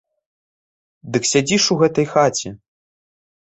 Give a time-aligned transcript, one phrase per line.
[1.17, 2.49] Дык сядзі ж у гэтай хаце.